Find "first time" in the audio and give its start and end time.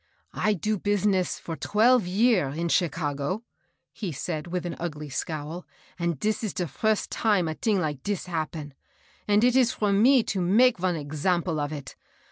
6.65-7.47